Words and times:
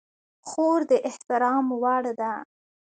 خور 0.47 0.79
د 0.89 0.91
احترام 1.09 1.65
وړ 1.81 2.03
ده. 2.19 2.33